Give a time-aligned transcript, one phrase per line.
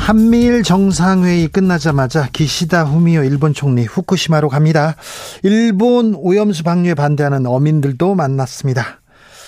[0.00, 4.96] 한미일 정상회의 끝나자마자 기시다 후미오 일본 총리 후쿠시마로 갑니다.
[5.44, 9.02] 일본 오염수 방류에 반대하는 어민들도 만났습니다.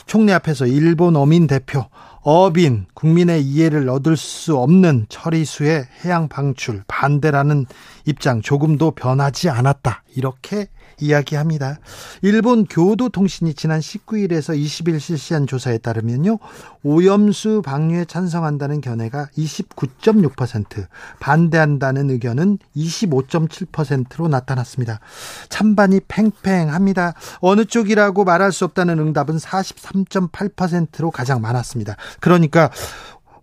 [0.07, 1.87] 총리 앞에서 일본 어민 대표
[2.21, 7.67] 어빈 국민의 이해를 얻을 수 없는 처리수의 해양 방출 반대라는
[8.05, 10.05] 입장 조금도 변하지 않았다.
[10.15, 10.69] 이렇게
[11.03, 11.79] 이야기합니다.
[12.23, 16.39] 일본 교도통신이 지난 19일에서 20일 실시한 조사에 따르면요.
[16.85, 20.87] 오염수 방류에 찬성한다는 견해가 29.6%,
[21.21, 25.01] 반대한다는 의견은 25.7%로 나타났습니다.
[25.49, 27.15] 찬반이 팽팽합니다.
[27.41, 31.97] 어느 쪽이라고 말할 수 없다는 응답은 43.8%로 가장 많았습니다.
[32.21, 32.71] 그러니까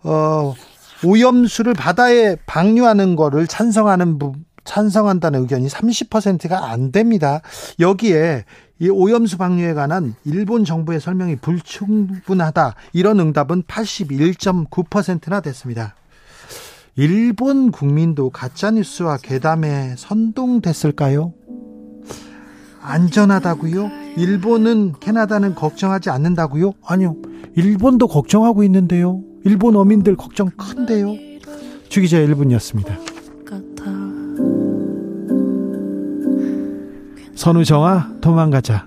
[0.03, 0.53] 어
[1.03, 4.19] 오염수를 바다에 방류하는 거를 찬성하는
[4.69, 7.41] 찬성한다는 의견이 30%가 안 됩니다.
[7.79, 8.45] 여기에
[8.77, 12.75] 이 오염수 방류에 관한 일본 정부의 설명이 불충분하다.
[12.93, 15.95] 이런 응답은 81.9%나 됐습니다.
[16.95, 21.33] 일본 국민도 가짜뉴스와 괴담에 선동됐을까요?
[22.81, 23.89] 안전하다고요?
[24.17, 26.73] 일본은 캐나다는 걱정하지 않는다고요?
[26.85, 27.15] 아니요.
[27.55, 29.23] 일본도 걱정하고 있는데요.
[29.45, 31.15] 일본 어민들 걱정 큰데요.
[31.89, 33.08] 주기자 1분이었습니다.
[37.39, 38.85] 선우정아 도망가자.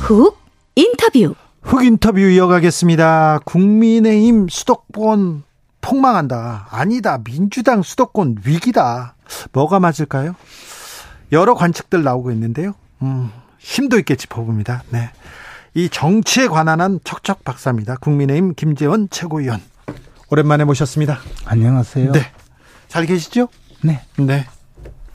[0.00, 0.36] 훅
[0.74, 1.36] 인터뷰.
[1.62, 3.38] 훅 인터뷰 이어가겠습니다.
[3.44, 5.44] 국민의힘 수도권
[5.80, 6.66] 폭망한다.
[6.72, 7.18] 아니다.
[7.22, 9.14] 민주당 수도권 위기다.
[9.52, 10.34] 뭐가 맞을까요?
[11.30, 12.72] 여러 관측들 나오고 있는데요.
[13.02, 13.30] 음,
[13.60, 14.82] 심도 있게 짚어봅니다.
[14.90, 15.10] 네.
[15.74, 17.96] 이 정치에 관한 한 척척 박사입니다.
[17.96, 19.60] 국민의힘 김재원 최고위원.
[20.30, 21.18] 오랜만에 모셨습니다.
[21.44, 22.12] 안녕하세요.
[22.12, 22.32] 네.
[22.88, 23.48] 잘 계시죠?
[23.82, 24.00] 네.
[24.16, 24.46] 네.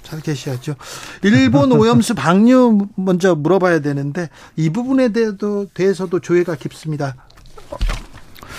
[0.02, 0.76] 잘 계셔야죠.
[1.24, 7.16] 일본 오염수 방류 먼저 물어봐야 되는데 이 부분에 대해서도, 대해서도 조회가 깊습니다.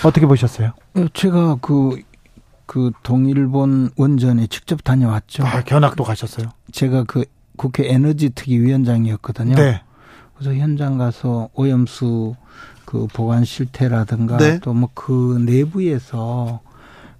[0.03, 0.73] 어떻게 보셨어요?
[0.95, 2.01] 어, 제가 그,
[2.65, 5.45] 그 동일본 원전에 직접 다녀왔죠.
[5.45, 6.49] 아, 견학도 가셨어요?
[6.71, 7.25] 제가 그
[7.55, 9.55] 국회 에너지 특위 위원장이었거든요.
[9.55, 9.81] 네.
[10.37, 12.35] 그래서 현장 가서 오염수
[12.85, 14.59] 그 보관 실태라든가 네.
[14.59, 16.61] 또뭐 그 내부에서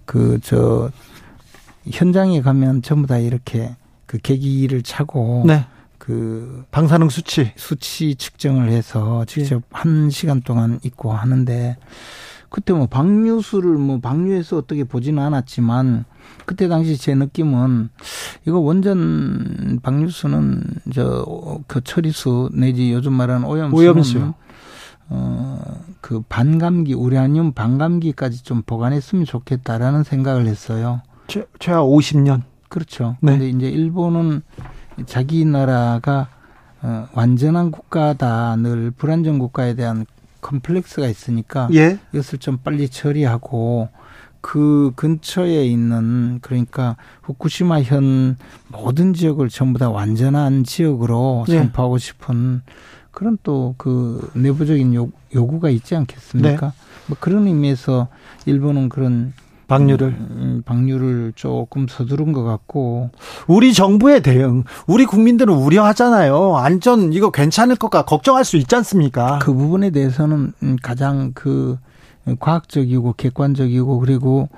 [0.04, 0.90] 그 저
[1.90, 3.74] 현장에 가면 전부 다 이렇게
[4.06, 5.66] 그 계기를 차고 네.
[5.98, 9.60] 그 방사능 수치 수치 측정을 해서 직접 예.
[9.70, 11.76] 한 시간 동안 있고 하는데
[12.50, 16.04] 그때 뭐 방류수를 뭐 방류해서 어떻게 보지는 않았지만
[16.46, 17.90] 그때 당시 제 느낌은
[18.46, 24.32] 이거 원전 방류수는 저그 처리수 내지 요즘 말하는 오염수 오염수
[25.10, 31.02] 어그 반감기 우라늄 반감기까지 좀 보관했으면 좋겠다라는 생각을 했어요.
[31.26, 32.42] 최, 최하 50년.
[32.68, 33.16] 그렇죠.
[33.20, 33.32] 네.
[33.32, 34.42] 근데 이제 일본은
[35.06, 36.28] 자기 나라가
[36.82, 40.06] 어, 완전한 국가다 늘 불안전 국가에 대한
[40.40, 41.98] 컴플렉스가 있으니까 예.
[42.12, 43.88] 이것을 좀 빨리 처리하고
[44.40, 48.36] 그 근처에 있는 그러니까 후쿠시마 현
[48.68, 51.58] 모든 지역을 전부 다 완전한 지역으로 네.
[51.58, 52.62] 선포하고 싶은
[53.10, 56.66] 그런 또 그 내부적인 요, 요구가 있지 않겠습니까?
[56.66, 56.72] 네.
[57.08, 58.08] 뭐 그런 의미에서
[58.46, 59.32] 일본은 그런
[59.68, 60.08] 방류를?
[60.08, 63.10] 음, 음, 방류를 조금 서두른 것 같고.
[63.46, 66.56] 우리 정부의 대응 우리 국민들은 우려하잖아요.
[66.56, 69.38] 안전 이거 괜찮을 것까 걱정할 수 있지 않습니까?
[69.40, 71.78] 그 부분에 대해서는 음, 가장 그
[72.40, 74.48] 과학적이고 객관적이고 그리고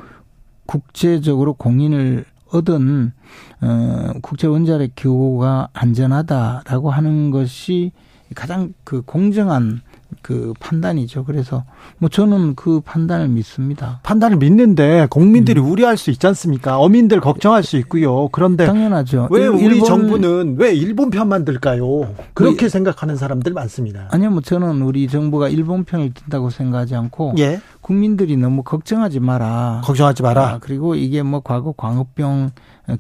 [0.67, 3.13] 국제적으로 공인을 얻은
[3.61, 7.93] 어 국제 원자력 기구가 안전하다라고 하는 것이
[8.35, 9.83] 가장 그 공정한
[10.23, 11.25] 그 판단이죠.
[11.25, 11.65] 그래서
[11.99, 14.01] 뭐 저는 그 판단을 믿습니다.
[14.03, 15.71] 판단을 믿는데 국민들이 음.
[15.71, 16.79] 우려할 수 있지 않습니까?
[16.79, 18.29] 어민들 걱정할 수 있고요.
[18.29, 19.29] 그런데 당연하죠.
[19.31, 22.15] 왜 우리 일본, 정부는 왜 일본 편만 들까요?
[22.35, 24.09] 그렇게 그, 생각하는 사람들 많습니다.
[24.11, 27.61] 아니요, 뭐 저는 우리 정부가 일본 편을 든다고 생각하지 않고 예.
[27.81, 29.81] 국민들이 너무 걱정하지 마라.
[29.85, 30.49] 걱정하지 마라.
[30.49, 32.51] 아, 그리고 이게 뭐 과거 광우병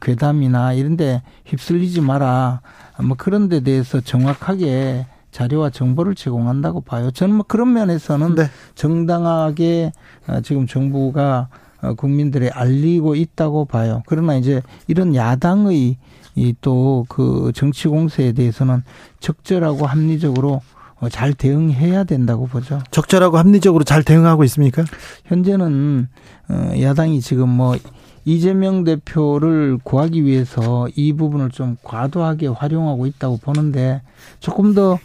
[0.00, 2.61] 괴담이나 이런데 휩쓸리지 마라.
[3.02, 7.11] 뭐 그런 데 대해서 정확하게 자료와 정보를 제공한다고 봐요.
[7.11, 8.50] 저는 뭐 그런 면에서는 네.
[8.75, 9.93] 정당하게
[10.27, 11.49] 어, 지금 정부가
[11.82, 14.03] 어, 국민들에 알리고 있다고 봐요.
[14.06, 15.97] 그러나 이제 이런 야당의
[16.35, 18.82] 이또그 정치 공세에 대해서는
[19.21, 20.61] 적절하고 합리적으로
[21.00, 22.81] 어, 잘 대응해야 된다고 보죠.
[22.91, 24.85] 적절하고 합리적으로 잘 대응하고 있습니까?
[25.25, 26.09] 현재는
[26.49, 27.76] 어, 야당이 지금 뭐
[28.25, 34.03] 이재명 대표를 구하기 위해서 이 부분을 좀 과도하게 활용하고 있다고 보는데
[34.41, 34.99] 조금 더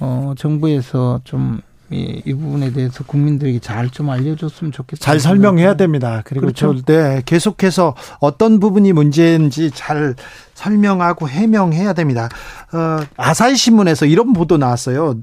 [0.00, 1.60] 어, 정부에서 좀
[1.92, 5.00] 이, 이 부분에 대해서 국민들에게 잘 좀 알려줬으면 좋겠다.
[5.04, 6.22] 잘 설명해야 됩니다.
[6.24, 6.74] 그리고 그렇죠.
[6.86, 10.14] 네, 계속해서 어떤 부분이 문제인지 잘
[10.54, 12.28] 설명하고 해명해야 됩니다.
[12.72, 15.16] 어, 아사히 신문에서 이런 보도 나왔어요.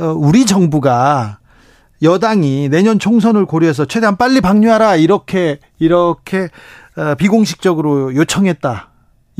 [0.00, 1.38] 어, 우리 정부가
[2.02, 6.48] 여당이 내년 총선을 고려해서 최대한 빨리 방류하라 이렇게 이렇게
[6.96, 8.87] 어, 비공식적으로 요청했다.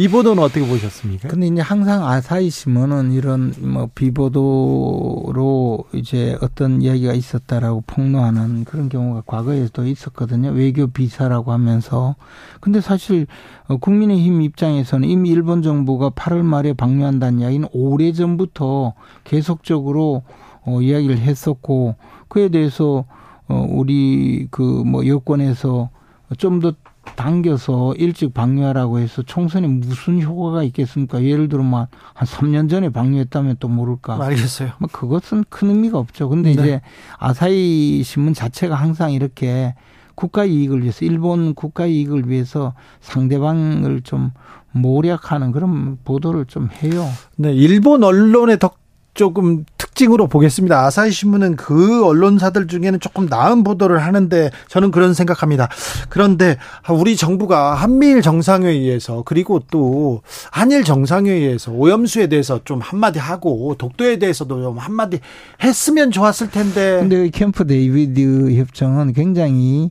[0.00, 1.26] 이 보도는 어떻게 보셨습니까?
[1.26, 9.24] 근데 이제 항상 아사히 신문은 이런 뭐 비보도로 이제 어떤 이야기가 있었다라고 폭로하는 그런 경우가
[9.26, 10.50] 과거에도 있었거든요.
[10.50, 12.14] 외교 비사라고 하면서.
[12.60, 13.26] 근데 사실
[13.66, 20.22] 어, 국민의힘 입장에서는 이미 일본 정부가 8월 말에 방류한다는 이야기는 오래 전부터 계속적으로
[20.64, 21.96] 어, 이야기를 했었고
[22.28, 23.04] 그에 대해서
[23.48, 25.90] 어, 우리 그 뭐 여권에서
[26.36, 26.72] 좀 더
[27.16, 31.22] 당겨서 일찍 방류하라고 해서 총선에 무슨 효과가 있겠습니까?
[31.22, 34.22] 예를 들어 한 3년 전에 방류했다면 또 모를까.
[34.22, 34.70] 알겠어요.
[34.78, 36.28] 뭐 그것은 큰 의미가 없죠.
[36.28, 36.62] 근데 네.
[36.62, 36.80] 이제
[37.18, 39.74] 아사히 신문 자체가 항상 이렇게
[40.14, 44.32] 국가 이익을 위해서 일본 국가 이익을 위해서 상대방을 좀
[44.72, 47.06] 모략하는 그런 보도를 좀 해요.
[47.36, 48.78] 네, 일본 언론의 덕
[49.14, 49.64] 조금
[49.98, 50.86] 특징으로 보겠습니다.
[50.86, 55.68] 아사히 신문은 그 언론사들 중에는 조금 나은 보도를 하는데 저는 그런 생각합니다.
[56.08, 56.56] 그런데
[56.88, 60.22] 우리 정부가 한미일 정상회의에서 그리고 또
[60.52, 65.18] 한일 정상회의에서 오염수에 대해서 좀 한마디 하고 독도에 대해서도 좀 한마디
[65.62, 66.98] 했으면 좋았을 텐데.
[67.00, 69.90] 근데 캠프 데이비드 협정은 굉장히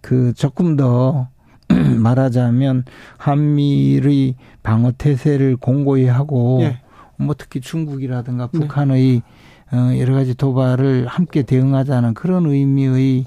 [0.00, 1.28] 그 조금 더
[1.68, 2.84] 말하자면
[3.18, 4.34] 한미의
[4.64, 6.80] 방어 태세를 공고히 하고 예.
[7.16, 8.58] 뭐 특히 중국이라든가 네.
[8.58, 9.43] 북한의 어,
[9.98, 13.24] 여러 가지 도발을 함께 대응하자는 그런 의미의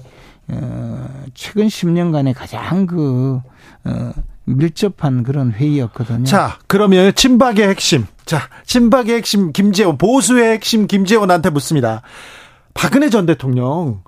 [0.48, 3.40] 어, 최근 10년간의 가장 그
[3.84, 4.12] 어,
[4.44, 6.24] 밀접한 그런 회의였거든요.
[6.24, 8.06] 자, 그러면 친박의 핵심.
[8.24, 12.02] 자, 친박의 핵심 김재원, 보수의 핵심 김재원한테 묻습니다.
[12.72, 14.02] 박근혜 전 대통령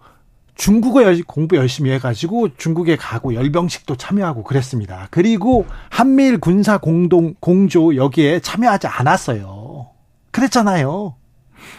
[0.55, 5.09] 중국어 공부 열심히 해가지고 중국에 가고 열병식도 참여하고 그랬습니다.
[5.11, 9.89] 그리고 한미일 군사 공동 공조 여기에 참여하지 않았어요.
[10.31, 11.15] 그랬잖아요.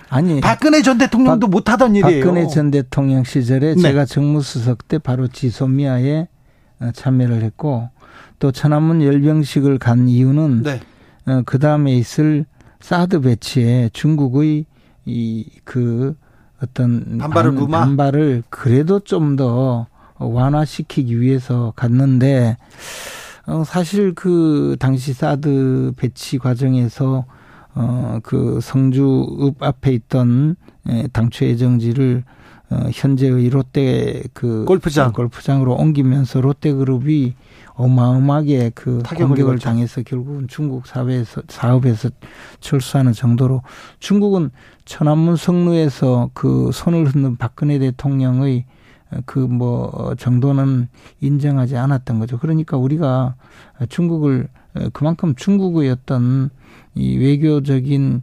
[0.10, 2.24] 아니 박근혜 전 대통령도 박, 못하던 일이에요.
[2.24, 3.82] 박근혜 전 대통령 시절에 네.
[3.82, 6.28] 제가 정무수석 때 바로 지소미아에
[6.80, 7.90] 어, 참여를 했고
[8.40, 10.80] 또 천안문 열병식을 간 이유는 네.
[11.28, 12.46] 어, 그 다음에 있을
[12.80, 14.66] 사드 배치에 중국의
[15.06, 16.16] 이 그
[16.62, 19.88] 어떤 반발을 반, 반발을 그래도 좀 더
[20.20, 22.58] 완화시키기 위해서 갔는데
[23.48, 27.26] 어 사실 그 당시 사드 배치 과정에서
[27.76, 30.56] 어 그 성주읍 앞에 있던
[30.90, 32.24] 예, 당초 예정지를
[32.70, 37.36] 어 현재의 롯데 그 골프장 골프장으로 옮기면서 롯데그룹이
[37.74, 42.10] 어마어마하게 그 공격을 당해서 결국은 중국 사회에서 사업에서
[42.60, 43.62] 철수하는 정도로
[44.00, 44.52] 중국은
[44.86, 48.66] 천안문 성루에서 그 손을 흔든 박근혜 대통령의
[49.26, 50.88] 그 뭐 정도는
[51.20, 52.38] 인정하지 않았던 거죠.
[52.38, 53.36] 그러니까 우리가
[53.90, 54.48] 중국을
[54.94, 56.50] 그만큼 중국의 어떤
[56.96, 58.22] 이 외교적인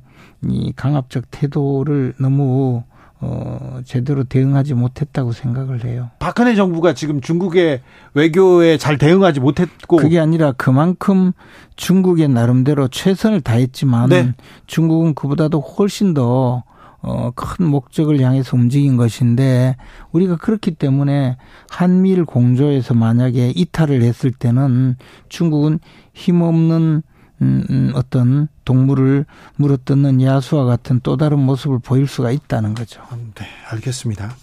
[0.49, 2.83] 이 강압적 태도를 너무
[3.21, 6.11] 어, 제대로 대응하지 못했다고 생각을 해요.
[6.21, 7.81] 박근혜 정부가 지금 중국의
[8.15, 11.33] 외교에 잘 대응하지 못했고 그게 아니라 그만큼
[11.75, 14.35] 중국의 나름대로 최선을 다했지만 네.
[14.69, 16.63] 중국은 그보다도 훨씬 더
[17.01, 19.77] 어, 큰 목적을 향해서 움직인 것인데
[20.13, 21.37] 우리가 그렇기 때문에
[21.71, 24.97] 한미일 공조에서 만약에 이탈을 했을 때는
[25.29, 25.79] 중국은
[26.13, 27.03] 힘없는
[27.41, 29.25] 음, 음, 어떤 동물을
[29.57, 33.01] 물어뜯는 야수와 같은 또 다른 모습을 보일 수가 있다는 거죠.
[33.37, 34.35] 네, 알겠습니다.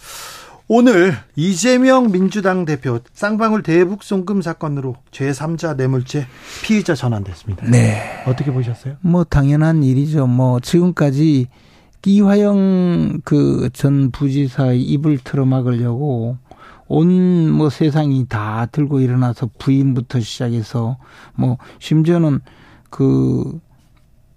[0.68, 6.26] 오늘 이재명 민주당 대표 쌍방울 대북 송금 사건으로 제3자 뇌물죄
[6.64, 7.66] 피의자 전환됐습니다.
[7.70, 8.24] 네.
[8.26, 8.96] 어떻게 보셨어요?
[9.00, 10.26] 뭐 당연한 일이죠.
[10.26, 11.46] 뭐 지금까지
[12.06, 16.36] 이화영 그 전 부지사의 입을 틀어막으려고
[16.88, 20.98] 온 뭐 세상이 다 들고 일어나서 부인부터 시작해서
[21.34, 22.40] 뭐 심지어는
[22.90, 23.58] 그,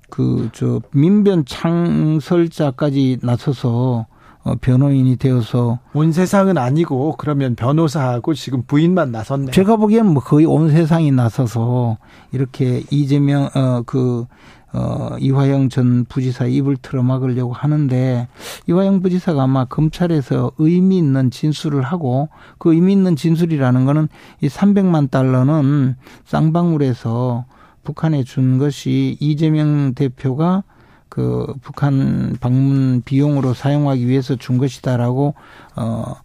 [0.09, 4.07] 그, 저, 민변 창설자까지 나서서
[4.43, 9.51] 어, 변호인이 되어서 온 세상은 아니고 그러면 변호사하고 지금 부인만 나섰네.
[9.51, 11.97] 제가 보기엔 뭐 거의 온 세상이 나서서
[12.31, 14.25] 이렇게 이재명 어그
[14.71, 18.27] 어, 이화영 전 부지사 입을 틀어막으려고 하는데
[18.67, 24.09] 이화영 부지사가 아마 검찰에서 의미 있는 진술을 하고 그 의미 있는 진술이라는 거는
[24.41, 25.95] 이 300만 달러는
[26.25, 27.45] 쌍방울에서
[27.83, 30.63] 북한에 준 것이 이재명 대표가
[31.09, 35.33] 그 북한 방문 비용으로 사용하기 위해서 준 것이다라고
[35.75, 36.15] 어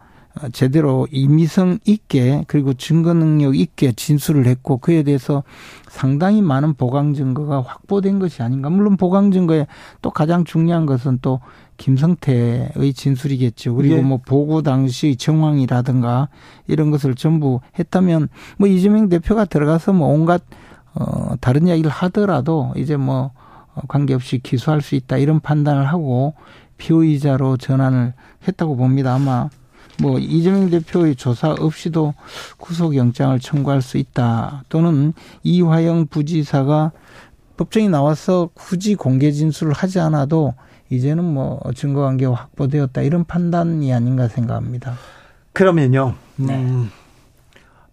[0.53, 5.45] 제대로 이미성 있게 그리고 증거 능력 있게 진술을 했고 그에 대해서
[5.89, 8.69] 상당히 많은 보강 증거가 확보된 것이 아닌가.
[8.69, 9.67] 물론 보강 증거에
[10.03, 11.41] 또 가장 중요한 것은 또
[11.77, 13.75] 김성태의 진술이겠죠.
[13.77, 14.01] 그리고 예.
[14.01, 16.29] 뭐 보고 당시 정황이라든가
[16.67, 20.43] 이런 것을 전부 했다면 뭐 이재명 대표가 들어가서 뭐 온갖
[20.95, 23.33] 어 다른 이야기를 하더라도 이제 뭐
[23.89, 26.35] 관계없이 기소할 수 있다 이런 판단을 하고
[26.79, 28.15] 피의자로 전환을
[28.47, 29.15] 했다고 봅니다.
[29.15, 29.49] 아마
[30.01, 32.15] 뭐 이재명 대표의 조사 없이도
[32.59, 34.65] 구속영장을 청구할 수 있다.
[34.69, 36.93] 또는 이화영 부지사가
[37.57, 40.55] 법정에 나와서 굳이 공개 진술을 하지 않아도
[40.91, 44.97] 이제는 뭐 증거관계가 확보되었다 이런 판단이 아닌가 생각합니다.
[45.53, 46.15] 그러면요.
[46.37, 46.55] 네.
[46.57, 46.91] 음,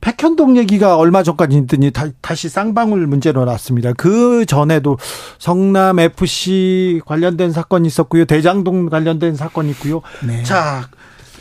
[0.01, 3.93] 백현동 얘기가 얼마 전까지 있더니 다, 시 쌍방울 문제로 났습니다.
[3.93, 4.97] 그 전에도
[5.37, 8.25] 성남 FC 관련된 사건이 있었고요.
[8.25, 10.01] 대장동 관련된 사건이 있고요.
[10.25, 10.41] 네.
[10.43, 10.89] 자,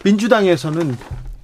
[0.04, 0.97] 민주당에서는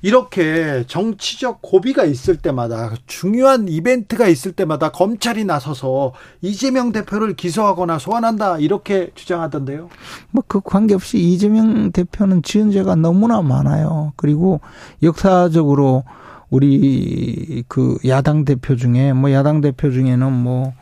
[0.03, 8.59] 이렇게 정치적 고비가 있을 때마다 중요한 이벤트가 있을 때마다 검찰이 나서서 이재명 대표를 기소하거나 소환한다
[8.59, 9.89] 이렇게 주장하던데요.
[10.31, 14.13] 뭐 그 관계없이 이재명 대표는 지은 죄가 너무나 많아요.
[14.17, 14.61] 그리고
[15.03, 16.05] 역사적으로
[16.51, 20.73] 우리 그 야당 대표 중에 뭐 야당 대표 중에는 뭐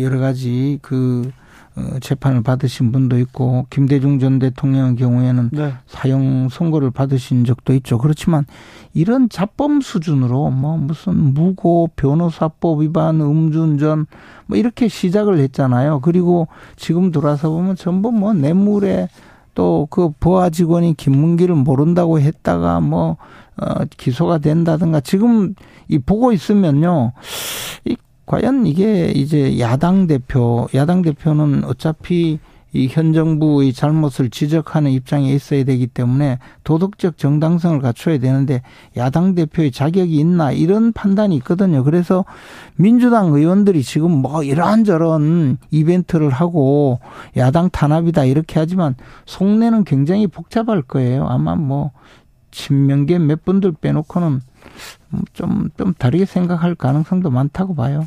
[0.00, 1.43] 여러 가지 그 어,
[2.00, 5.74] 재판을 받으신 분도 있고 김대중 전 대통령의 경우에는 네.
[5.86, 7.98] 사형 선고를 받으신 적도 있죠.
[7.98, 8.46] 그렇지만
[8.92, 14.06] 이런 자범 수준으로 뭐 무슨 무고 변호사법 위반 음주운전
[14.46, 16.00] 뭐 이렇게 시작을 했잖아요.
[16.00, 19.08] 그리고 지금 돌아서 보면 전부 뭐 뇌물에
[19.54, 23.16] 또그 보아 직원이 김문기를 모른다고 했다가 뭐
[23.56, 25.54] 어, 기소가 된다든가 지금
[25.88, 27.12] 이 보고 있으면요.
[27.84, 32.38] 이 과연 이게 이제 야당 대표, 야당 대표는 어차피
[32.74, 38.62] 이 현 정부의 잘못을 지적하는 입장에 있어야 되기 때문에 도덕적 정당성을 갖춰야 되는데
[38.96, 41.84] 야당 대표의 자격이 있나 이런 판단이 있거든요.
[41.84, 42.24] 그래서
[42.74, 46.98] 민주당 의원들이 지금 뭐 이런저런 이벤트를 하고
[47.36, 51.28] 야당 탄압이다 이렇게 하지만 속내는 굉장히 복잡할 거예요.
[51.28, 51.92] 아마 뭐
[52.50, 54.40] 친명계 몇 분들 빼놓고는
[55.32, 58.06] 좀, 좀 다르게 생각할 가능성도 많다고 봐요.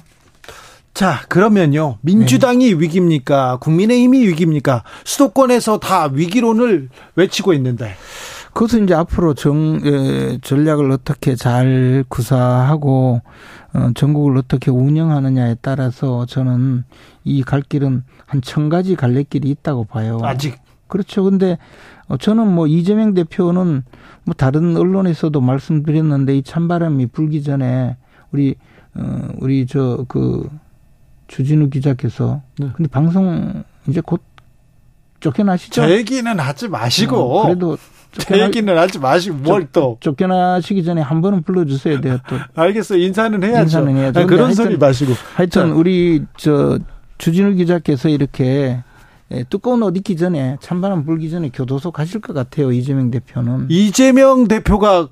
[0.93, 1.97] 자, 그러면요.
[2.01, 2.79] 민주당이 네.
[2.79, 3.57] 위기입니까?
[3.57, 4.83] 국민의힘이 위기입니까?
[5.05, 7.93] 수도권에서 다 위기론을 외치고 있는데.
[8.53, 13.21] 그것은 이제 앞으로 정, 에, 전략을 어떻게 잘 구사하고,
[13.75, 16.83] 어, 전국을 어떻게 운영하느냐에 따라서 저는
[17.23, 20.17] 이 갈 길은 한 천 가지 갈래길이 있다고 봐요.
[20.23, 20.57] 아직.
[20.87, 21.23] 그렇죠.
[21.23, 21.57] 근데 어,
[22.15, 23.83] 저는 뭐 이재명 대표는
[24.23, 27.97] 뭐 다른 언론에서도 말씀드렸는데 이 찬바람이 불기 전에
[28.31, 28.55] 우리
[28.95, 30.49] 어 우리 저 그
[31.27, 32.69] 주진우 기자께서 네.
[32.73, 34.21] 근데 방송 이제 곧
[35.19, 35.85] 쫓겨나시죠?
[35.85, 37.77] 제 얘기는 하지 마시고 어, 그래도
[38.17, 42.37] 제 얘기는 하지 마시고 뭘 또 쫓겨나시기 전에 한 번은 불러주셔야 돼요 또.
[42.55, 43.63] 알겠어요 인사는 해야죠.
[43.63, 44.19] 인사는 해야죠.
[44.19, 45.13] 아니, 그런 하여튼, 소리 마시고.
[45.35, 45.73] 하여튼 자.
[45.75, 46.79] 우리 저
[47.17, 48.81] 주진우 기자께서 이렇게
[49.31, 53.67] 예, 두꺼운 옷 입기 전에 찬바람 불기 전에 교도소 가실 것 같아요 이재명 대표는.
[53.69, 55.09] 이재명 대표가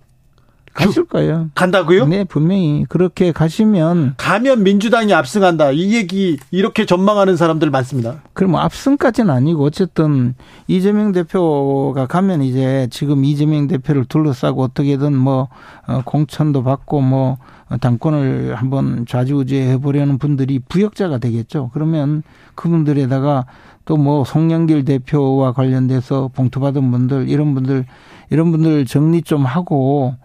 [0.75, 1.49] 가실 거예요.
[1.55, 2.05] 간다고요?
[2.05, 5.71] 네, 분명히 그렇게 가시면 가면 민주당이 압승한다.
[5.71, 8.21] 이 얘기 이렇게 전망하는 사람들 많습니다.
[8.33, 10.35] 그럼 뭐 압승까지는 아니고 어쨌든
[10.67, 15.47] 이재명 대표가 가면 이제 지금 이재명 대표를 둘러싸고 어떻게든 뭐
[15.87, 17.37] 어, 공천도 받고 뭐
[17.79, 21.71] 당권을 한번 좌지우지해 보려는 분들이 부역자가 되겠죠.
[21.73, 22.21] 그러면
[22.55, 23.45] 그분들에다가
[23.85, 27.85] 또 뭐 송영길 대표와 관련돼서 봉투 받은 분들 이런 분들
[28.29, 30.15] 이런 분들 정리 좀 하고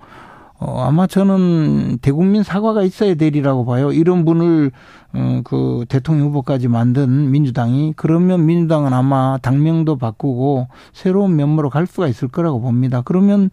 [0.58, 3.92] 어, 아마 저는 대국민 사과가 있어야 되리라고 봐요.
[3.92, 4.70] 이런 분을
[5.14, 12.08] 어, 그 대통령 후보까지 만든 민주당이 그러면 민주당은 아마 당명도 바꾸고 새로운 면모로 갈 수가
[12.08, 13.00] 있을 거라고 봅니다.
[13.02, 13.48] 그러면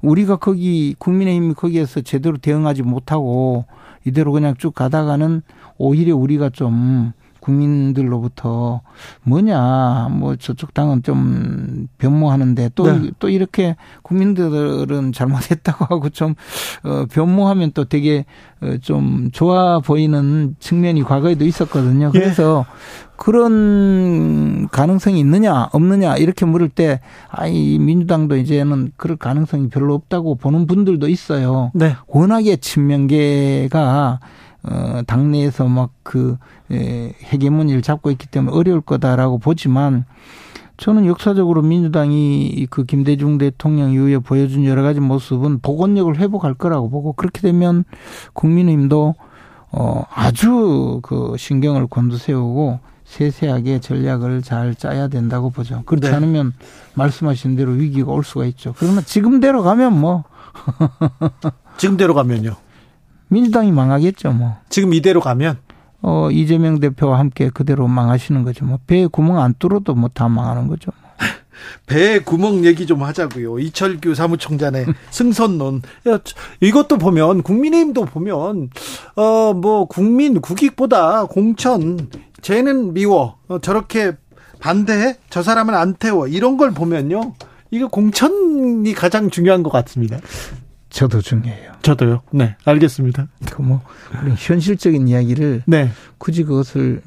[0.00, 3.66] 우리가 거기 국민의힘이 거기에서 제대로 대응하지 못하고
[4.06, 5.42] 이대로 그냥 쭉 가다가는
[5.76, 7.12] 오히려 우리가 좀
[7.46, 8.80] 국민들로부터
[9.22, 13.10] 뭐냐 뭐 저쪽 당은 좀 변모하는데 또또 네.
[13.20, 16.34] 또 이렇게 국민들은 잘못했다고 하고 좀
[16.82, 18.24] 어, 변모하면 또 되게
[18.60, 22.10] 어, 좀 좋아 보이는 측면이 과거에도 있었거든요.
[22.14, 22.18] 예.
[22.18, 23.06] 그래서 예.
[23.16, 27.00] 그런 가능성이 있느냐 없느냐 이렇게 물을 때
[27.30, 31.70] 아이 민주당도 이제는 그럴 가능성이 별로 없다고 보는 분들도 있어요.
[31.74, 31.94] 네.
[32.08, 34.20] 워낙에 친명계가
[34.68, 36.38] 어, 당내에서 막그
[36.72, 40.04] 에, 헤게모니를 잡고 있기 때문에 어려울 거다라고 보지만
[40.76, 47.12] 저는 역사적으로 민주당이 그 김대중 대통령 이후에 보여준 여러 가지 모습은 복원력을 회복할 거라고 보고
[47.12, 47.84] 그렇게 되면
[48.34, 49.14] 국민의힘도
[49.72, 55.82] 어 아주 그 신경을 곤두세우고 세세하게 전략을 잘 짜야 된다고 보죠.
[55.86, 56.14] 그렇지 네.
[56.14, 56.52] 않으면
[56.94, 58.74] 말씀하신 대로 위기가 올 수가 있죠.
[58.78, 60.24] 그러나 지금대로 가면 뭐
[61.78, 62.56] 지금대로 가면요.
[63.28, 64.56] 민주당이 망하겠죠, 뭐.
[64.68, 65.58] 지금 이대로 가면
[66.02, 68.64] 어 이재명 대표와 함께 그대로 망하시는 거죠.
[68.64, 70.92] 뭐 배에 구멍 안 뚫어도 뭐 다 망하는 거죠.
[71.00, 71.10] 뭐.
[71.86, 73.58] 배에 구멍 얘기 좀 하자고요.
[73.58, 75.82] 이철규 사무총장의 승선론.
[76.60, 78.70] 이것도 보면 국민의힘도 보면
[79.16, 82.10] 어 뭐 국민 국익보다 공천
[82.42, 83.38] 쟤는 미워.
[83.48, 84.12] 어, 저렇게
[84.60, 85.16] 반대해?
[85.30, 86.28] 저 사람은 안 태워.
[86.28, 87.34] 이런 걸 보면요.
[87.70, 90.18] 이거 공천이 가장 중요한 것 같습니다.
[90.96, 91.72] 저도 중요해요.
[91.82, 92.22] 저도요.
[92.32, 93.28] 네, 알겠습니다.
[93.50, 93.82] 그뭐
[94.36, 95.90] 현실적인 이야기를 네.
[96.16, 97.02] 굳이 그것을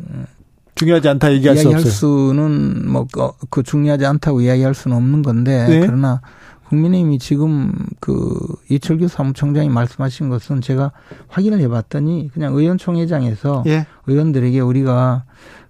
[0.75, 5.79] 중요하지 않다 얘기할, 이야기할 수 수는 뭐그 어, 중요하지 않다고 이야기할 수는 없는 건데 네.
[5.79, 6.22] 그러나
[6.67, 8.38] 국민의힘이 지금 그
[8.69, 10.91] 이철규 사무총장이 말씀하신 것은 제가
[11.27, 13.88] 확인을 해봤더니 그냥 의원총회장에서 예.
[14.05, 15.24] 의원들에게 우리가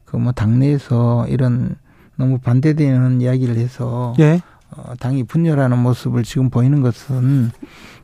[0.04, 1.76] 그 뭐 당내에서 이런
[2.18, 4.42] 너무 반대되는 이야기를 해서 예.
[4.72, 7.52] 어, 당이 분열하는 모습을 지금 보이는 것은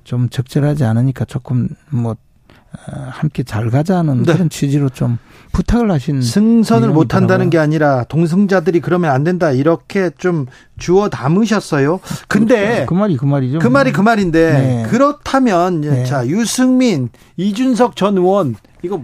[0.05, 4.33] 좀 적절하지 않으니까 조금 뭐 어, 함께 잘 가자는 네.
[4.33, 5.17] 그런 취지로 좀
[5.51, 10.45] 부탁을 하신 승선을 못 한다는 게 아니라 동승자들이 그러면 안 된다 이렇게 좀
[10.77, 11.99] 주어 담으셨어요.
[12.27, 13.59] 근데 그, 그 말이 그 말이죠.
[13.59, 14.87] 그 말이 그 말인데 네.
[14.89, 16.03] 그렇다면 네.
[16.05, 19.01] 자 유승민, 이준석 전 의원 이거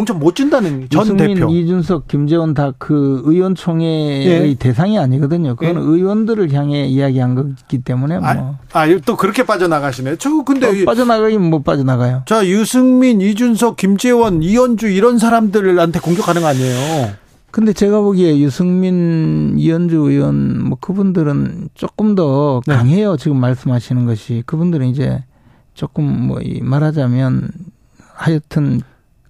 [0.00, 1.50] 공천 못 준다는 전 대표.
[1.50, 4.54] 이준석, 김재원 다 그 의원총회의 예.
[4.54, 5.54] 대상이 아니거든요.
[5.56, 5.78] 그건 예.
[5.78, 8.28] 의원들을 향해 이야기한 거기 때문에 뭐.
[8.28, 10.16] 아, 아, 또 그렇게 빠져나가시네.
[10.16, 12.22] 저 근데 어, 빠져나가긴 못 빠져나가요.
[12.26, 17.10] 자, 유승민, 이준석, 김재원, 이현주 이런 사람들한테 공격하는 거 아니에요.
[17.50, 22.74] 근데 제가 보기에 유승민, 이현주 의원 뭐 그분들은 조금 더 네.
[22.74, 23.18] 강해요.
[23.18, 24.42] 지금 말씀하시는 것이.
[24.46, 25.22] 그분들은 이제
[25.74, 27.50] 조금 뭐 말하자면
[28.14, 28.80] 하여튼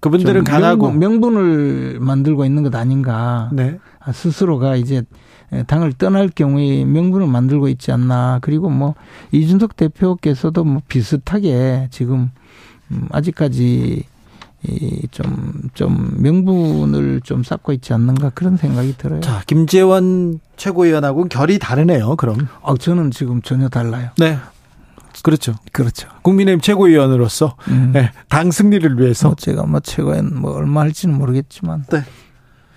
[0.01, 3.49] 그분들은 강하고 명분, 을 만들고 있는 것 아닌가.
[3.53, 3.79] 네.
[3.99, 5.03] 아, 스스로가 이제
[5.67, 8.39] 당을 떠날 경우에 명분을 만들고 있지 않나.
[8.41, 8.95] 그리고 뭐
[9.31, 12.31] 이준석 대표께서도 뭐 비슷하게 지금
[12.89, 14.03] 음, 아직까지
[14.63, 19.19] 이좀 좀 명분을 좀 쌓고 있지 않는가 그런 생각이 들어요.
[19.21, 22.15] 자, 김재원 최고위원하고는 결이 다르네요.
[22.15, 22.47] 그럼.
[22.61, 24.09] 어, 저는 지금 전혀 달라요.
[24.17, 24.37] 네.
[25.21, 25.55] 그렇죠.
[25.71, 26.09] 그렇죠.
[26.21, 27.91] 국민의힘 최고위원으로서 음.
[27.93, 32.03] 네, 당 승리를 위해서 뭐 제가 뭐 최고위원 뭐 얼마 할지는 모르겠지만 네.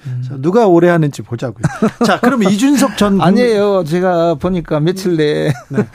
[0.07, 0.22] 음.
[0.22, 1.62] 자, 누가 오래 하는지 보자고요.
[2.04, 3.85] 자, 그럼 이준석 전 아니에요.
[3.85, 5.88] 제가 보니까 며칠 내에 네.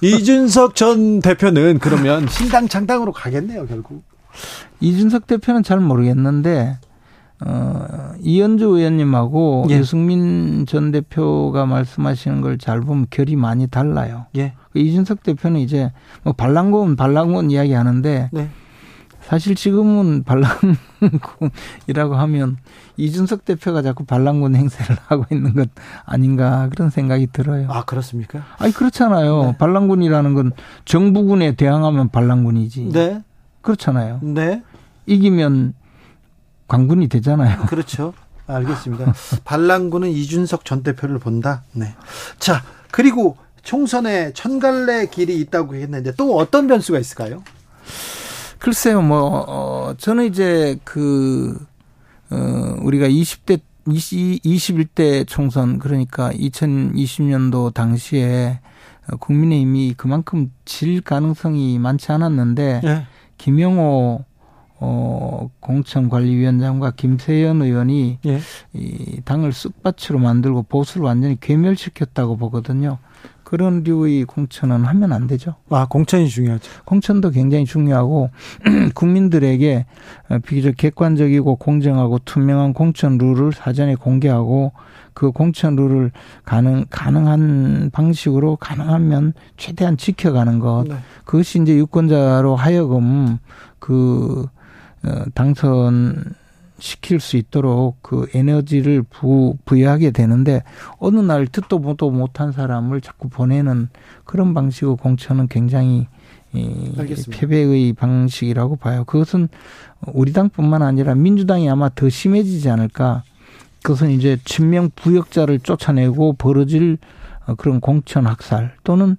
[0.00, 4.02] 이준석 전 대표는 그러면 신당 창당으로 가겠네요, 결국.
[4.80, 6.78] 이준석 대표는 잘 모르겠는데
[7.44, 9.78] 어, 이현주 의원님하고 예.
[9.78, 14.26] 유승민 전 대표가 말씀하시는 걸 잘 보면 결이 많이 달라요.
[14.36, 14.54] 예.
[14.72, 15.92] 그 이준석 대표는 이제
[16.24, 18.48] 뭐 반란군 반란군 이야기 하는데 네.
[19.20, 22.56] 사실 지금은 반란군이라고 하면
[22.96, 25.68] 이준석 대표가 자꾸 반란군 행세를 하고 있는 것
[26.04, 27.68] 아닌가 그런 생각이 들어요.
[27.70, 28.42] 아 그렇습니까?
[28.58, 29.42] 아니 그렇잖아요.
[29.44, 29.56] 네.
[29.58, 30.52] 반란군이라는 건
[30.84, 32.88] 정부군에 대항하면 반란군이지.
[32.92, 33.22] 네.
[33.60, 34.20] 그렇잖아요.
[34.22, 34.62] 네.
[35.06, 35.74] 이기면
[36.68, 37.62] 광군이 되잖아요.
[37.66, 38.14] 그렇죠.
[38.46, 39.12] 알겠습니다.
[39.44, 41.64] 반란군은 이준석 전 대표를 본다.
[41.72, 41.94] 네.
[42.38, 47.42] 자, 그리고 총선에 천갈래 길이 있다고 했는데 또 어떤 변수가 있을까요?
[48.58, 51.58] 글쎄요, 뭐, 어, 저는 이제 그,
[52.30, 58.60] 어, 우리가 20대, 20, 21대 총선, 그러니까 2020년도 당시에
[59.20, 63.06] 국민의힘이 그만큼 질 가능성이 많지 않았는데, 네.
[63.38, 64.24] 김영호
[64.80, 68.38] 어, 공천관리위원장과 김세연 의원이 예.
[68.72, 72.98] 이 당을 쑥밭으로 만들고 보수를 완전히 괴멸시켰다고 보거든요.
[73.42, 75.54] 그런 류의 공천은 하면 안 되죠.
[75.70, 76.70] 아, 공천이 중요하죠.
[76.84, 78.28] 공천도 굉장히 중요하고
[78.94, 79.86] 국민들에게
[80.44, 84.72] 비교적 객관적이고 공정하고 투명한 공천 룰을 사전에 공개하고
[85.14, 86.12] 그 공천 룰을
[86.44, 90.84] 가능 가능한 방식으로 가능하면 최대한 지켜가는 것.
[90.86, 90.96] 네.
[91.24, 93.38] 그것이 이제 유권자로 하여금
[93.78, 94.57] 그 어,
[95.34, 96.34] 당선
[96.78, 100.62] 시킬 수 있도록 그 에너지를 부, 부여하게 되는데
[100.98, 103.88] 어느 날 듣도 보도 못한 사람을 자꾸 보내는
[104.24, 106.06] 그런 방식의 공천은 굉장히
[106.54, 106.92] 이
[107.30, 109.04] 패배의 방식이라고 봐요.
[109.04, 109.48] 그것은
[110.06, 113.22] 우리 당뿐만 아니라 민주당이 아마 더 심해지지 않을까.
[113.82, 116.98] 그것은 이제 친명 부역자를 쫓아내고 벌어질
[117.46, 119.16] 어, 그런 공천 학살 또는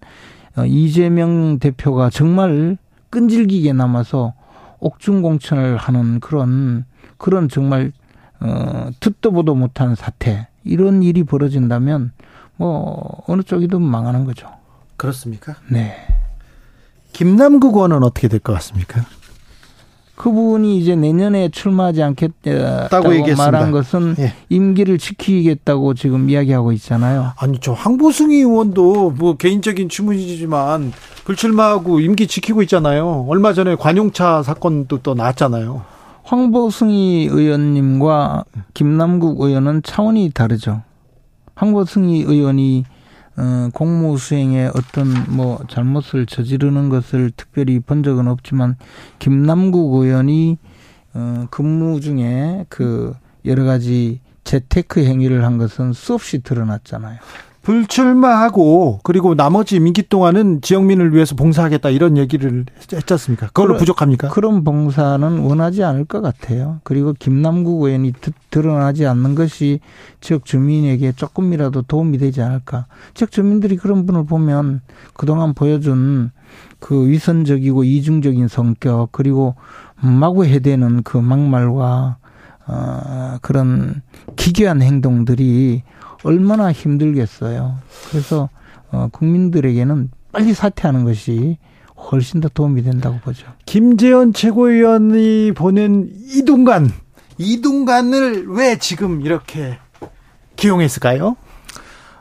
[0.58, 2.78] 어, 이재명 대표가 정말
[3.10, 4.34] 끈질기게 남아서
[4.80, 6.86] 옥중 공천을 하는 그런
[7.18, 7.92] 그런 정말
[8.40, 12.12] 어 듣도 보도 못한 사태 이런 일이 벌어진다면
[12.56, 14.50] 뭐 어느 쪽이든 망하는 거죠.
[14.98, 15.56] 그렇습니까?
[15.70, 15.96] 네.
[17.14, 19.04] 김남국 의원은 어떻게 될 것 같습니까?
[20.20, 24.34] 그분이 이제 내년에 출마하지 않겠다고 말한 것은 예.
[24.50, 27.32] 임기를 지키겠다고 지금 이야기하고 있잖아요.
[27.38, 30.92] 아니 저 황보승 의원도 뭐 개인적인 주문이지만
[31.24, 33.28] 불출마하고 임기 지키고 있잖아요.
[33.30, 35.84] 얼마 전에 관용차 사건도 또 나왔잖아요.
[36.24, 40.82] 황보승희 의원님과 김남국 의원은 차원이 다르죠.
[41.56, 42.84] 황보승희 의원이
[43.40, 48.76] 어, 공무 수행에 어떤 뭐 잘못을 저지르는 것을 특별히 본 적은 없지만
[49.20, 50.58] 김남국 의원이
[51.14, 57.20] 어, 근무 중에 그 여러 가지 재테크 행위를 한 것은 수없이 드러났잖아요.
[57.62, 63.48] 불출마하고 그리고 나머지 임기 동안은 지역민을 위해서 봉사하겠다 이런 얘기를 했지 않습니까?
[63.48, 64.30] 그걸로 부족합니까?
[64.30, 66.80] 그런 봉사는 원하지 않을 것 같아요.
[66.84, 68.14] 그리고 김남국 의원이
[68.50, 69.80] 드러나지 않는 것이
[70.22, 72.86] 지역 주민에게 조금이라도 도움이 되지 않을까.
[73.14, 74.82] 지역 주민들이 그런 분을 보면
[75.14, 76.32] 그동안 보여준
[76.80, 79.56] 그 위선적이고 이중적인 성격 그리고
[80.02, 82.18] 마구 해대는 그 막말과
[82.68, 84.02] 어, 그런
[84.36, 85.84] 기괴한 행동들이
[86.24, 87.78] 얼마나 힘들겠어요.
[88.10, 88.50] 그래서
[88.92, 91.58] 어, 국민들에게는 빨리 사퇴하는 것이
[92.12, 93.48] 훨씬 더 도움이 된다고 보죠.
[93.66, 96.92] 김재현 최고위원이 보낸 이동관,
[97.38, 99.78] 이동관을 왜 지금 이렇게
[100.56, 101.36] 기용했을까요?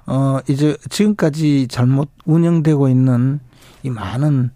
[0.07, 3.41] 어, 이제 지금까지 잘못 운영되고 있는
[3.83, 4.51] 이 많은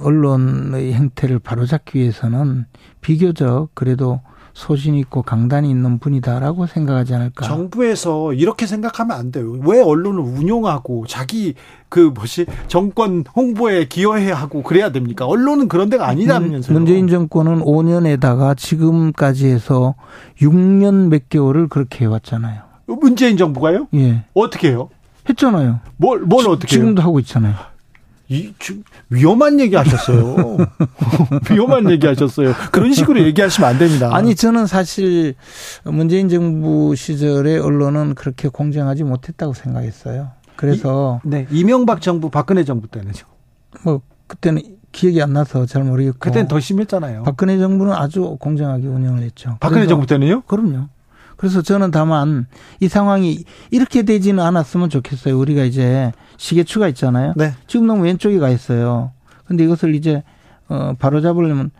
[0.00, 2.66] 언론의 행태를 바로잡기 위해서는
[3.00, 4.20] 비교적 그래도
[4.56, 7.46] 소신 있고 강단이 있는 분이다라고 생각하지 않을까.
[7.46, 9.52] 정부에서 이렇게 생각하면 안 돼요.
[9.62, 11.52] 왜 언론을 운용하고 자기
[11.90, 15.26] 그 뭐지 정권 홍보에 기여해야 하고 그래야 됩니까?
[15.26, 16.72] 언론은 그런 데가 아니라면서요.
[16.72, 19.94] 문재인 정권은 5년에다가 지금까지 해서
[20.40, 22.62] 6년 몇 개월을 그렇게 해왔잖아요.
[22.86, 23.88] 문재인 정부가요?
[23.94, 24.24] 예.
[24.32, 24.88] 어떻게 해요?
[25.28, 25.80] 했잖아요.
[25.98, 27.08] 뭘, 뭘 지, 어떻게 지금도 해요?
[27.08, 27.54] 하고 있잖아요.
[28.28, 28.52] 이,
[29.08, 30.56] 위험한 얘기 하셨어요.
[31.50, 32.54] 위험한 얘기 하셨어요.
[32.72, 34.10] 그런 식으로 얘기하시면 안 됩니다.
[34.14, 35.34] 아니, 저는 사실
[35.84, 40.30] 문재인 정부 시절에 언론은 그렇게 공정하지 못했다고 생각했어요.
[40.56, 41.20] 그래서.
[41.24, 41.46] 이, 네.
[41.50, 43.22] 이명박 정부, 박근혜 정부 때는요.
[43.84, 46.18] 뭐, 그때는 기억이 안 나서 잘 모르겠고.
[46.18, 47.22] 그때는 더 심했잖아요.
[47.22, 49.56] 박근혜 정부는 아주 공정하게 운영을 했죠.
[49.60, 50.42] 박근혜 정부 때는요?
[50.42, 50.88] 그럼요.
[51.36, 52.46] 그래서 저는 다만
[52.80, 55.38] 이 상황이 이렇게 되지는 않았으면 좋겠어요.
[55.38, 57.34] 우리가 이제 시계추가 있잖아요.
[57.36, 57.52] 네.
[57.66, 59.12] 지금 너무 왼쪽에 가 있어요.
[59.44, 60.22] 근데 이것을 이제
[60.68, 61.70] 어 바로 잡으려면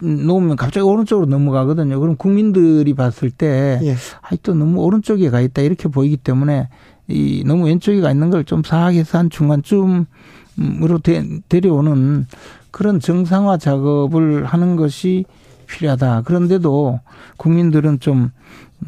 [0.00, 1.98] 놓으면 갑자기 오른쪽으로 넘어가거든요.
[2.00, 3.96] 그럼 국민들이 봤을 때 예.
[4.22, 6.68] 아이 또 너무 오른쪽에 가 있다 이렇게 보이기 때문에
[7.08, 12.26] 이 너무 왼쪽에 가 있는 걸 좀 사악해서 한 중간쯤으로 데, 데려오는
[12.70, 15.24] 그런 정상화 작업을 하는 것이
[15.66, 16.22] 필요하다.
[16.22, 17.00] 그런데도
[17.38, 18.30] 국민들은 좀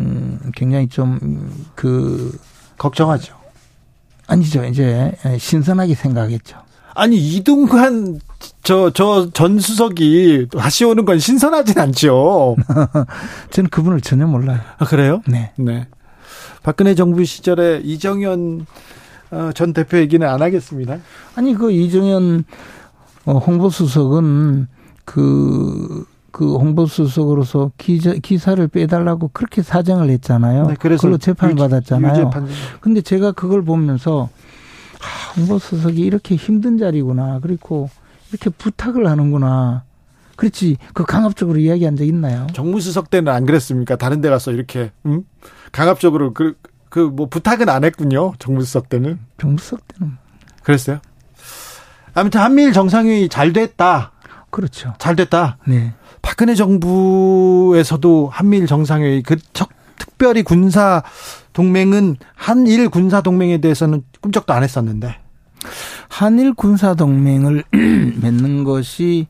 [0.00, 2.38] 음, 굉장히 좀, 그.
[2.78, 3.34] 걱정하죠.
[4.28, 4.64] 아니죠.
[4.64, 6.58] 이제 신선하게 생각했죠.
[6.94, 8.20] 아니, 이동관,
[8.62, 12.56] 저, 저 전 수석이 다시 오는 건 신선하진 않죠.
[13.50, 14.60] 저는 그분을 전혀 몰라요.
[14.78, 15.22] 아, 그래요?
[15.26, 15.52] 네.
[15.56, 15.86] 네.
[16.62, 18.66] 박근혜 정부 시절에 이정현
[19.30, 20.98] 어, 전 대표 얘기는 안 하겠습니다.
[21.34, 22.44] 아니, 그 이정현
[23.26, 24.68] 어, 홍보수석은
[25.04, 26.04] 그,
[26.38, 30.68] 그 홍보수석으로서 기자, 기사를 빼달라고 그렇게 사정을 했잖아요.
[30.68, 32.12] 네, 그래서 그걸로 재판을 유, 받았잖아요.
[32.12, 32.46] 유재판.
[32.80, 34.28] 근데 제가 그걸 보면서
[35.00, 37.40] 아, 홍보수석이 이렇게 힘든 자리구나.
[37.42, 37.90] 그리고
[38.30, 39.82] 이렇게 부탁을 하는구나.
[40.36, 40.76] 그렇지.
[40.94, 42.46] 그 강압적으로 이야기한 적 있나요?
[42.52, 43.96] 정무수석 때는 안 그랬습니까?
[43.96, 45.24] 다른 데 가서 이렇게, 음?
[45.72, 46.54] 강압적으로 그,
[46.88, 48.34] 그, 뭐 부탁은 안 했군요.
[48.38, 49.18] 정무수석 때는.
[49.40, 50.12] 정무수석 때는.
[50.62, 51.00] 그랬어요?
[52.14, 54.12] 아무튼 한미일 정상회의 잘 됐다.
[54.50, 54.94] 그렇죠.
[54.98, 55.58] 잘 됐다.
[55.66, 55.94] 네.
[56.22, 59.36] 박근혜 정부에서도 한미일 정상회의 그
[59.98, 61.02] 특별히 군사
[61.52, 65.16] 동맹은 한일 군사 동맹에 대해서는 꿈쩍도 안 했었는데
[66.08, 67.64] 한일 군사 동맹을
[68.20, 69.26] 맺는 것이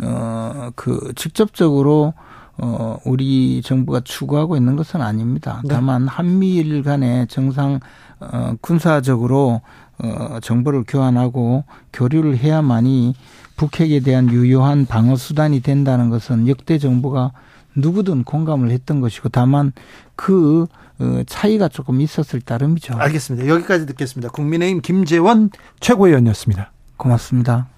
[0.00, 2.14] 어그 직접적으로
[2.58, 5.62] 어 우리 정부가 추구하고 있는 것은 아닙니다.
[5.64, 5.74] 네.
[5.74, 7.80] 다만 한미일 간의 정상
[8.20, 9.62] 어 군사적으로
[10.02, 13.14] 어 정보를 교환하고 교류를 해야만이
[13.56, 17.32] 북핵에 대한 유효한 방어 수단이 된다는 것은 역대 정부가
[17.74, 19.72] 누구든 공감을 했던 것이고 다만
[20.16, 20.66] 그
[20.98, 22.94] 어, 차이가 조금 있었을 따름이죠.
[22.94, 23.48] 알겠습니다.
[23.48, 24.30] 여기까지 듣겠습니다.
[24.30, 26.70] 국민의힘 김재원 최고위원이었습니다.
[26.96, 27.68] 고맙습니다.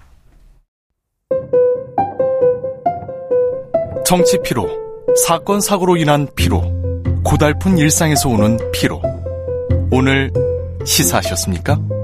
[4.05, 4.69] 정치 피로,
[5.27, 6.63] 사건 사고로 인한 피로,
[7.25, 9.01] 고달픈 일상에서 오는 피로.
[9.91, 10.31] 오늘
[10.85, 12.04] 시사하셨습니까?